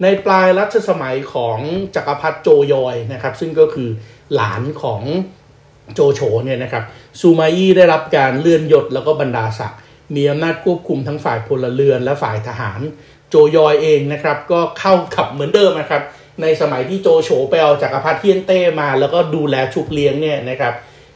[0.01, 1.59] ในปลายรัชสมัยของ
[1.95, 3.89] จักรพรรดิโจยอยนะครับซึ่งก็คือ
[4.35, 5.01] หลานของ
[5.93, 6.83] โจโฉเนี่ยนะครับ
[7.19, 9.79] ซูมาอี้ได้รับการเลื่อนยศแล้วก็บรรดาศักดิ์
[10.15, 12.79] มีอำนาจควบคุมทั้งฝ่ายพลเรือนและฝ่ายทหาร
[13.29, 16.03] โจยอยเองนะครับก็เข้าขับเหมือนเดิมนะครับ
[16.41, 20.73] ในสมัยที่โจโฉไปเอาจักรพรรดิเหี้ยนเต้มา แล้วก็ดูแลชุบเลี้ยงเนี่ยนะครับ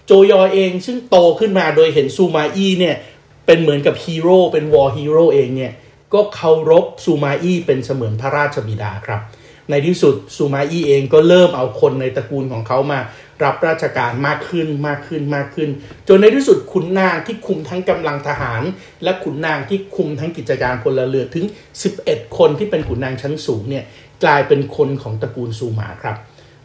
[0.07, 2.95] โจยอยเองซึ่งโตขึ้นมาโดยเห็นซูมาอี้เนี่ย
[3.45, 5.73] เป็นเหมือนกับฮีโร่เป็น war hero เองเนี่ย
[6.13, 9.21] ก็เคารพซูมาอี้เป็นเสมือนพระราชบิดาครับ
[9.69, 12.99] ในที่สุดซูมาอี้เองก็เริ่มเอาคนในตระกูลของเขามา
[13.43, 15.69] รับราชการมากขึ้นมากขึ้นมากขึ้น
[16.07, 18.61] จนในที่สุดขุนนางที่คุมทั้งกำลังทหาร
[19.03, 21.45] และขุนนางที่คุมทั้งกิจการพลเรือนถึง
[21.91, 23.83] 11 คนที่เป็นขุนนางชั้นสูงเนี่ย
[24.23, 26.15] กลายเป็นคนของตระกูลซูมาครับ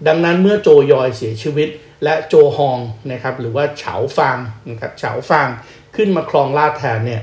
[0.06, 1.68] ดังนั้นเมื่อโจยอยเสียชีวิต
[2.04, 2.78] และโจฮอง
[3.12, 4.38] นะครับหรือว่าเฉาฟาง
[4.70, 5.48] นะครับเฉาฟาง
[5.96, 7.22] ขึ้นมาครองราชแทนเนี่ย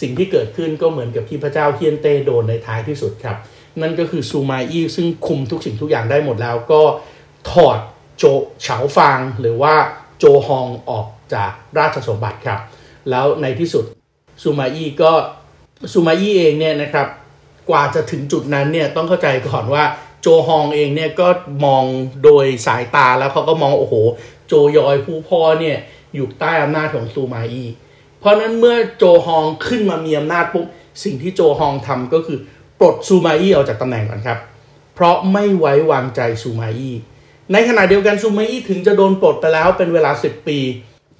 [0.00, 3.36] สิ่งที่เกิดขึ้นก็เหมือนกับที่พระเจ้าเฮียนเต้โดนในท้ายที่สุดครับ
[3.80, 6.82] นั่นก็คือซูมาอี้ซึ่งคุมทุกสิ่งทุกอย่างได้หมดแล้วก็
[7.50, 7.78] ถอด
[8.18, 8.24] โจ
[8.62, 9.74] เฉาฟางหรือว่า
[10.18, 12.60] โจฮองออกจากราชสมบัติครับ
[13.10, 13.84] แล้วในที่สุด
[14.42, 15.12] ซูมาอี้ก็
[15.92, 17.06] ซูมาอี้เองเนี่ยนะครับ
[17.70, 19.84] กว่าจะถึงจุดนั้นเนี่ยต้องเข้าใจก่อนว่า
[20.22, 21.28] โจฮองเองเนี่ยก็
[21.64, 21.84] มอง
[22.24, 23.94] โดยสายตาแล้วเขาก็มองโอ้โห
[24.48, 25.78] โจยอยผู้พ่อเนี่ย
[26.14, 27.68] อยู่ใต้อำนาจของซูมาอี้
[28.20, 30.66] เพราะนั้นเมื่อโจฮองขึ้นมามีอำนาจปุ๊บ
[31.04, 32.38] สิ่งที่โจฮองทำก็คือ
[32.80, 34.38] ปลดซูมาอี้ออกจากตำแหน่งก่อนครับ
[34.94, 36.94] เพราะไม่ไว้วางใจซูมาอี้
[37.52, 40.58] ในขณะเดียวกันซูมาอี้ถึงจะโดนปลดไปแล้วเป็นเวลา 10 ปี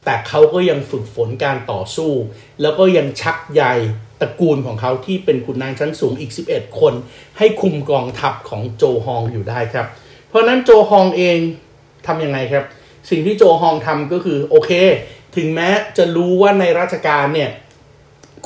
[0.04, 2.10] แต่เขาก็ยังฝึกฝนการต่อสู้
[2.62, 3.62] แล้วก็ยังชักใย
[4.20, 6.94] ตระกูลของเขาที่เป็นขุนนางชั้นสูงอีก 11 คน
[7.38, 9.86] ให้คุมกองทัพของโจฮองอยู่ได้ครับ
[10.28, 11.38] เพราะนั้นโจฮองเอง
[12.06, 12.64] ทำยังไงครับ
[13.10, 14.70] สิ่งที่โจฮองทำก็คือโอเค
[15.36, 17.50] ถึงแม้จะรู้ว่าในราชการเนี่ย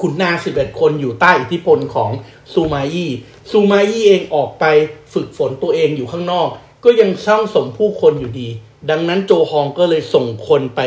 [0.01, 2.11] ขุนนาง11 คนอยู่ใต้อิทธิพลของ
[2.53, 3.11] ซูมาอี้
[3.51, 4.65] ซูมาอี้เองออกไป
[5.13, 6.49] ฝึกฝนตัวเองอยู่ข้างนอก
[6.85, 8.49] ก็ยังสร้างสมผู้คนอยู่ดี
[8.91, 10.81] ดังนั้นโจฮองก็เลยส่งคนไป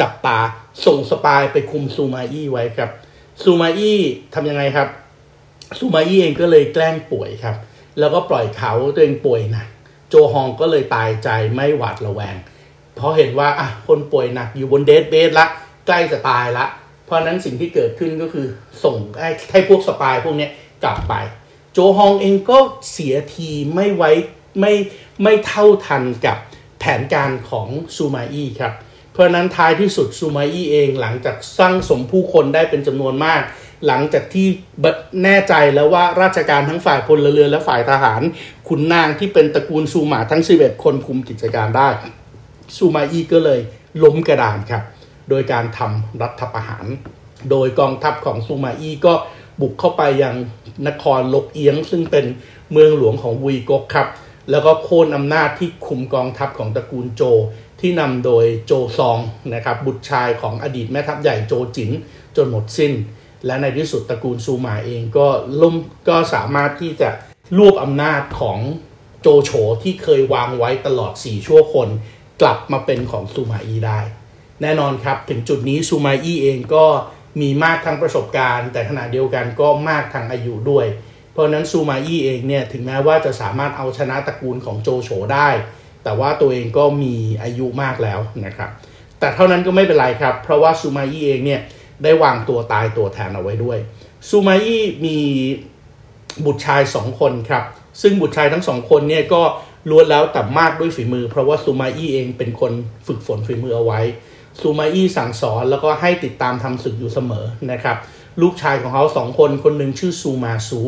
[0.00, 0.38] จับตา
[0.84, 2.90] ส่งสปายไปคุมซูมาอี้ไว้ครับ
[3.44, 4.00] ซูมาอี้
[4.34, 4.88] ทำยังไงครับ
[5.78, 7.56] ซูมาอี้เองก็เลยแกล้งป่วยครับ
[7.98, 9.64] แล้วก็ปล่อยเขาตัวเองป่วยหนะ
[10.08, 12.36] โจฮองก็เลยตายใจไม่หวาดระแวง
[12.94, 15.46] เพราะเห็นว่าอะคนป่วยหนักอยู่บนเดทเบสละ
[15.86, 16.66] ใกล้จะตายละ
[17.04, 18.46] เพราะนั้นสิ่งที่เกิดขึ้นก็คือ
[18.84, 20.48] ส่งให้ให้พวกสปายพวกนี้
[20.84, 21.14] กลับไป
[21.72, 22.58] โจฮองเองก็
[22.92, 24.10] เสียทีไม่ไว้
[24.60, 24.72] ไม่
[25.22, 26.36] ไม่เท่าทันกับ
[26.78, 33.42] แผนการของซูมาอี้ครับเราะนั้นท้ายที่สุดซูมาอี้เองหลังจากสร้างสมผู้คนได้เป็นจำนวนมาก
[33.86, 34.46] หลังจากที่
[35.24, 38.22] แน่ใจแล้วว่าราชการทั้งฝ่ายพลเรือนและฝ่ายทหาร
[38.68, 41.88] ขุนนางที่เป็นตระกูลซูมาทั้ง 11 คนคุมกิจการได้
[42.76, 43.60] ซูมาอี้ก็เลย
[44.02, 44.82] ล้มกระดานครับ
[45.30, 46.86] โดยการทำรัฐประหาร
[47.50, 49.14] โดยกองทัพของซูมาอี้ก็
[49.60, 50.34] บุกเข้าไปยัง
[50.86, 52.26] นครลกเอียง ซึ่งเป็น
[52.72, 54.06] เมืองหลวงของวุยกกครับ
[54.50, 57.22] แล้วก็โค่นอำนาจที่คุมกองทัพของตระกูลโจ
[57.80, 59.18] ที่นำโดยโจซอง
[59.54, 61.90] นะครับบุตรชายของอดีตแม่ทัพใหญ่โจจิน
[62.36, 62.92] จนหมดสิ้น
[63.46, 65.26] และในที่สุดตระกูลซูมาเองก็
[65.60, 65.74] ล่ม
[66.08, 67.10] ก็สามารถที่จะ
[67.58, 68.58] รวบอำนาจของ
[69.22, 69.50] โจโฉ
[69.82, 71.88] ที่เคยวางไว้ตลอด 4 ชั่วคน
[72.42, 74.00] กลับมาเป็นของซูมาอีได้
[74.62, 76.84] แน่นอนครับถึงจุดนี้ซูมาอีเองก็
[77.40, 80.86] มีมากทางประสบการณ์ แต่ขณะเดียวกันก็มากทางอายุด้วย
[81.40, 85.48] ราะนั้นซูมาอี้เองเนี่ยถึงแม้ว่าจะสามารถเอาชนะตระกูลของโจโฉได้
[86.04, 88.70] แต่ว่าตัวเองก็มีอายุมากแล้วนะครับ
[89.18, 91.60] แต่เท่านั้นก็ไม่เป็นไรครับ เพราะว่าซูมาอี้เองเนี่ย
[92.02, 93.78] ได้วางตัวตายตัวแทนเอาไว้ด้วย
[94.28, 95.18] ซูมาอี้มี
[96.44, 97.64] บุตรชายสองคนครับ
[98.02, 99.42] ซึ่งบุตรชายทั้งสองคนเนี่ยก็
[99.90, 102.72] ล้วนแล้วแต่มากด้วยฝีมือ เพราะว่าซูมาอี้เองเป็นคน
[103.06, 104.00] ฝึกฝนฝีมือเอาไว้
[104.60, 107.96] ซูมาอี้สั่งสอนแล้วก็ให้ติดตามทำศึกอยู่เสมอนะครับ
[108.42, 110.80] ลูกชายของเขาสองคนคนหนึ่งชื่อซูมาสู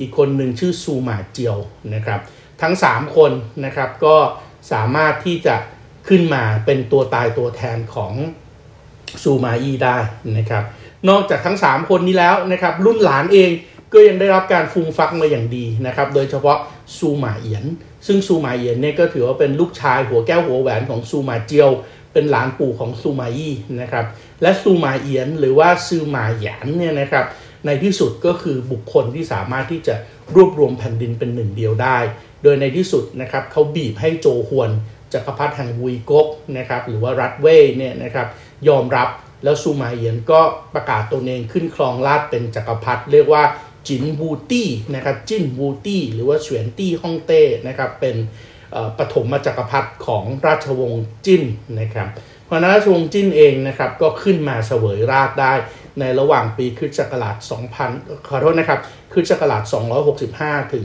[0.00, 1.58] อีกคนหนึ่งชื่อซูมาเจียว
[1.94, 2.20] นะครับ
[2.62, 3.32] ทั้ง 3 คน
[3.64, 4.16] นะครับก็
[4.72, 5.56] สามารถที่จะ
[6.08, 8.12] ขึ้นมาเป็นตัวตายตัวแทนของ
[9.22, 9.96] ซูมาอีได้
[10.36, 10.64] นะครับ
[11.08, 13.50] นอกจากทั้ง 3 คนนี้แล้วนะครับรุ่นหลานเอง
[13.92, 16.58] ก็ยังได้รับการฟูมฟักมาอย่างดีนะครับ โดยเฉพาะ
[16.96, 17.64] ซูมาเอียน
[18.06, 21.70] ซึ่งซูมาเอียนเนี่ยก็ถือว่าเป็นลูกชายหัวแก้วหัวแหวนของซูมาเจียว
[22.12, 24.06] เป็นหลานปู่ของซูมาอี้นะครับ
[24.42, 27.24] และซูมาเอียนหรือว่าซูมาหยานเนี่ยนะครับ
[27.66, 29.94] ในที่สุดก็คือบุคคลที่สามารถที่จะ
[30.34, 31.98] รวบรวมแผ่นดินเป็นหนึ่งเดียวได้
[32.42, 34.70] โดยในที่สุดนะครับเขาบีบให้โจฮวน
[35.12, 36.26] จักรพรรดิแห่งวุยกก
[36.58, 38.26] นะครับ หรือว่ารัฐเว่ยเนี่ยนะครับ
[38.68, 39.08] ยอมรับ
[39.44, 40.40] แล้วซูมาเอียนก็
[40.74, 43.44] ประกาศตนเองขึ้นครองราชเป็นจักรพรรดิเรียกว่า
[43.88, 48.16] จินวูตี้นะครับจินวูตี้หรือว่าเฉวียนตี้ฮ่องเต้นะครับเป็น
[48.98, 51.42] ปฐมจักรพรรดิของราชวงศ์จิ้น
[51.80, 52.08] นะครับ
[52.48, 55.52] พราะราชวงศ์จิ้นเองนะครับก็ขึ้นมาเสวยราชได้
[56.00, 57.36] ในระหว่างปีคริสต์ศักราช
[57.80, 58.80] 2000 ขอโทษนะครับ
[59.12, 59.62] คริสต์ศักราช
[60.18, 60.84] 265 ถึง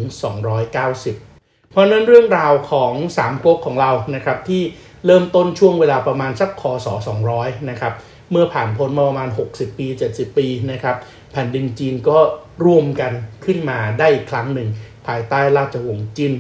[0.86, 4.62] 290 เพราะนั้นเรื่องราวของสามก๊กของเรานะครับที่
[5.06, 6.88] เริ่มต้นช่วงเวลาประมาณสักคศ
[7.28, 7.94] 200 นะครับ
[8.32, 10.96] เมื่อผ่านพ้นมาประมาณ 60 ปี 70 ปีนะครับ
[11.32, 12.20] แผ่นดินจีนก็
[12.66, 13.12] ร่วมกัน
[13.46, 14.70] ขึ้นมาได้อีกครั้งหนึ่ง
[15.08, 16.34] ภายใต้ราชวงศ์จิน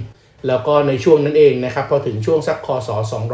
[0.47, 2.89] แล้วก็ในช่วงนั้นเองนะครับพอถึงช่วงสักคศ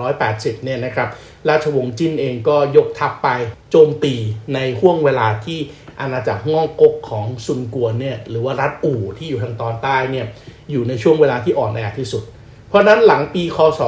[0.09, 1.09] 280เนี่ยนะครับ
[1.49, 3.29] ราชวงศ์จิ้นเองก็ยกทัพไป
[3.71, 4.15] โจมตี
[4.53, 5.59] ในห่วงเวลาที่
[5.99, 10.25] อาณาจักรง่องกกของซุนกวนเนี่ยหรือว่ารัฐอู่ที่อยู่ทางตอนใต้เนี่ย
[10.71, 12.23] อยู่ในช่วงเวลาที่อ่อนแอที่สุด
[12.69, 13.81] เพราะนั้นหลังปีคศ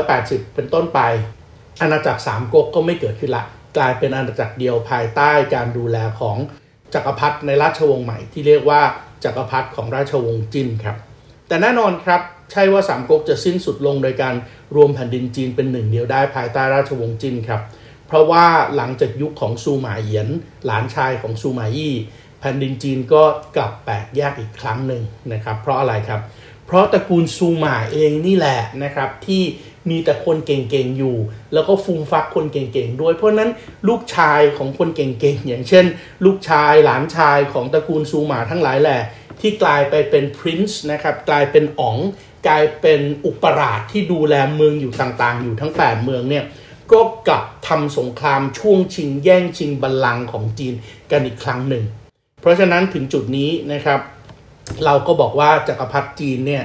[0.00, 1.00] 280 เป็นต้นไป
[1.80, 3.44] อาณาจักรสามก๊กก็ไม่เกิดขึ้นละ
[3.76, 6.36] กลายเป็นอาณาจักรเดียวภายใต้การดูแลของ
[6.94, 8.80] จักรพรรดิในราชวงศ์ใหม่ที่เรียกว่า
[9.24, 10.96] จักรพรรดิของราชวงศ์จินครับ
[11.48, 12.20] แต่แน่นอนครับ
[12.52, 14.34] ใช่ว่าสามก๊กจะสิ้นสุดลงโดยการ
[14.76, 17.60] รวมแผ่นดินจีนเป็นหนึ่งเดียวได้ภายใต้ราชวงศ์จินครับ
[18.06, 20.28] เพราะว่าหลังจากยุคของซูหมาเอียน
[20.66, 21.94] หลานชายของซูหมาอี้
[22.40, 23.22] แผ่นดินจีนก็
[23.56, 26.20] กลับแตกแยกอีกครั้งหนึ่งนะครับ เพราะอะไรครับ
[26.66, 29.42] เพราะตระกูลซูหมาเองนี่แหละนะครับที่
[29.90, 31.16] มีแต่คนเก่งๆอยู่
[31.52, 33.50] แล้วก็ฟูมฟักคนเก่งๆด้วย เพราะนั้น
[33.88, 35.84] ลูกชายของคนเก่งๆ อย่างเช่น
[36.24, 39.00] ลูกชายหลานชายของตระกูลซูหมาทั้งหลายแหละ
[39.40, 41.98] ที่กลายไปเป็นพรินซ์นะครับกลายเป็นอ๋อง
[42.46, 46.44] กลายเป็นอุปราชที่ดูแลเมืองอยู่ต่างๆ อยู่ทั้ง 8 เมืองเนี่ย
[46.92, 50.74] ก็กลับทำสงครามช่วงชิงแย่งชิงบัลลังก์ของจีน
[51.10, 51.84] กันอีกครั้งหนึ่ง
[52.40, 54.00] เพราะฉะนั้นถึงจุดนี้นะครับ
[54.84, 56.64] เราก็บอกว่าจักรพรรดิจีนเนี่ย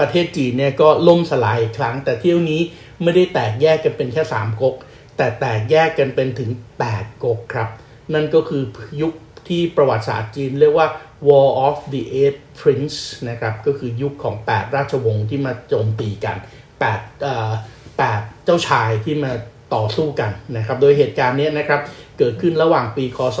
[0.00, 2.60] ประเทศจีนเนี่ยก็ล่มสลายอีกครั้ง แต่เที่ยวนี้
[3.02, 4.74] ไม่ได้แตกแยกกันเป็นแค่3ก๊ก
[5.16, 6.50] แต่แตกแยกกันเป็นถึง
[6.88, 7.68] 8ก๊กครับ
[8.14, 8.62] นั่นก็คือ
[9.00, 9.12] ยุค
[9.48, 10.88] ที่ประวัติศาสตร์จีนเรียกว่า
[11.26, 16.36] War of the Eight Prince นะครับก็คือยุคของ 8 ราชวงศ์ที่มาโจมตีกัน
[16.78, 17.52] 8เอ่อ
[17.98, 19.32] 8เจ้าชายที่มา
[19.74, 21.80] ต่อสู้กันนะครับโดยเหตุการณ์นี้นะครับ
[22.18, 23.38] เกิดขึ้นระหว่างปีคศ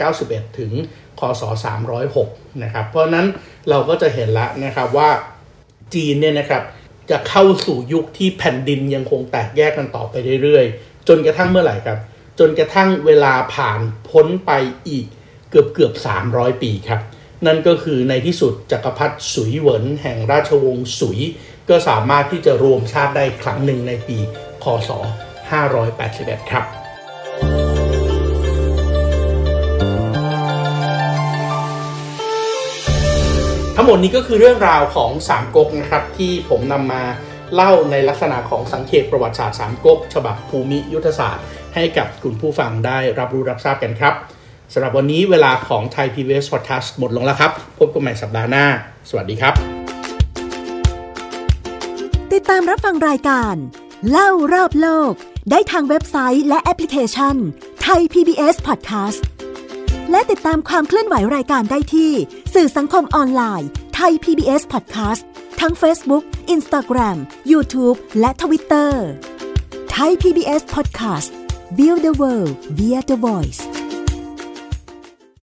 [0.00, 0.72] 291 ถึง
[1.20, 1.42] คศ
[2.02, 3.26] 306 นะครับ เพราะนั้น
[3.68, 5.10] เราก็จะเห็นล้วนะครับว่า
[5.94, 6.62] จีนเนี่ยนะครับ
[7.10, 11.98] จะเข้าสู่ยุคที่แผ่นดินยังคงแตกแยกกันต่อไปเรื่อยๆ จนกระทั่งเมื่อไหร่ครับ
[12.38, 14.52] จนกระทั่งเวลาผ่านพ้นไป
[14.88, 15.06] อีก
[15.50, 15.92] เกือบเกือบ
[16.28, 17.00] 300 ปีครับ
[17.46, 21.20] นั่นก็คือในที่สุดจักรพรรดิสุยเหวินแห่งราชวงศ์สุย
[21.68, 24.18] ก็สามารถที่จะรวมชาติได้ครั้งหนึ่งในปี
[24.64, 24.90] คศ
[25.70, 26.64] 581 ครับ
[33.76, 37.02] ทั้งหมดนี้ก็คือเรื่องราวของสามก๊กนะครับ ที่ผมนำมา
[37.54, 44.14] เล่าในลักษณะของสังเขตประวัติศาสตร์สามก๊กฉบับภูมิยุทธศาสตร์ ให้กับคุณผู้ฟังได้รับรู้รับทราบกันครับ
[44.72, 48.66] สำหรับวันนี้เวลาของไทย PBS Podcast หมดลงแล้วครับ พบกันใหม่สัปดาห์หน้า
[49.08, 49.54] สวัสดีครับ
[52.32, 53.54] ติดตามรับฟังรายการ
[54.10, 55.12] เล่ารอบโลก
[55.50, 57.36] ได้ทางเว็บไซต์และแอปพลิเคชัน
[57.82, 59.20] ไทย PBS Podcast
[60.10, 62.12] และติดตามความเคลื่อนไหวรายการได้ที่
[62.54, 65.22] สื่อสังคมออนไลน์ไทย PBS Podcast
[65.60, 67.16] ทั้ง Facebook, Instagram,
[67.52, 68.92] YouTube และ Twitter
[69.92, 71.30] Thai PBS Podcast
[71.78, 73.60] View the world via the voice